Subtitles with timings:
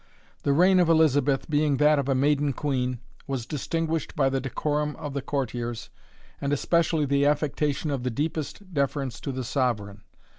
[0.41, 4.95] The reign of Elizabeth, being that of a maiden queen, was distinguished by the decorum
[4.95, 5.91] of the courtiers,
[6.41, 10.01] and especially the affectation of the deepest deference to the sovereign.